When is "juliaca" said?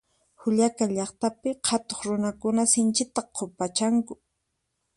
0.43-0.85